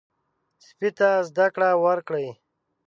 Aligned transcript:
سپي 0.65 0.89
ته 0.99 1.09
زده 1.29 1.47
کړه 1.55 1.69
ورکړئ. 1.85 2.27